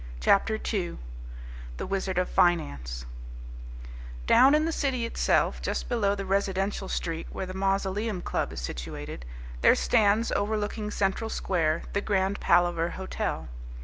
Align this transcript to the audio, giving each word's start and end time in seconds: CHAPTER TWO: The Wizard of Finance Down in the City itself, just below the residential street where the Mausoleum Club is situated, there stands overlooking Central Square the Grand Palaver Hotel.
CHAPTER 0.19 0.57
TWO: 0.57 0.97
The 1.77 1.85
Wizard 1.85 2.17
of 2.17 2.27
Finance 2.27 3.05
Down 4.25 4.55
in 4.55 4.65
the 4.65 4.71
City 4.71 5.05
itself, 5.05 5.61
just 5.61 5.87
below 5.89 6.15
the 6.15 6.25
residential 6.25 6.89
street 6.89 7.27
where 7.29 7.45
the 7.45 7.53
Mausoleum 7.53 8.23
Club 8.23 8.51
is 8.51 8.61
situated, 8.61 9.25
there 9.61 9.75
stands 9.75 10.31
overlooking 10.31 10.89
Central 10.89 11.29
Square 11.29 11.83
the 11.93 12.01
Grand 12.01 12.39
Palaver 12.39 12.89
Hotel. 12.97 13.47